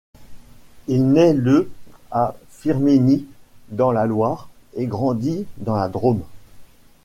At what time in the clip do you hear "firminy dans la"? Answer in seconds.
2.49-4.07